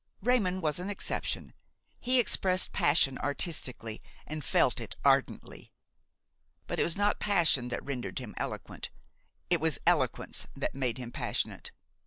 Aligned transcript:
Raymon 0.23 0.61
was 0.61 0.79
an 0.79 0.89
exception; 0.89 1.53
he 1.99 2.19
expressed 2.19 2.71
passion 2.71 3.19
artistically 3.19 4.01
and 4.25 4.43
felt 4.43 4.81
it 4.81 4.95
ardently. 5.05 5.71
But 6.65 6.79
it 6.79 6.83
was 6.83 6.97
not 6.97 7.19
passion 7.19 7.67
that 7.67 7.85
rendered 7.85 8.17
him 8.17 8.33
eloquent, 8.37 8.89
it 9.51 9.61
was 9.61 9.77
eloquence 9.85 10.47
that 10.55 10.73
made 10.73 10.97
him 10.97 11.11
passionate. 11.11 11.69